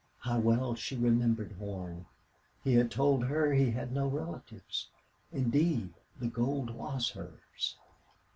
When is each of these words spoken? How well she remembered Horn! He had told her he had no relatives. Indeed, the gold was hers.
How 0.21 0.39
well 0.39 0.73
she 0.73 0.95
remembered 0.95 1.51
Horn! 1.59 2.07
He 2.63 2.73
had 2.73 2.89
told 2.89 3.25
her 3.25 3.53
he 3.53 3.69
had 3.69 3.91
no 3.91 4.07
relatives. 4.07 4.89
Indeed, 5.31 5.93
the 6.19 6.25
gold 6.27 6.71
was 6.71 7.11
hers. 7.11 7.77